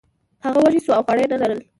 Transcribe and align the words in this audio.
هغه 0.45 0.59
وږی 0.63 0.79
شو 0.85 0.91
او 0.97 1.03
خواړه 1.05 1.21
یې 1.23 1.27
نه 1.33 1.37
لرل. 1.41 1.59